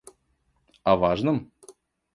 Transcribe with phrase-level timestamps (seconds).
[0.93, 1.37] О важном?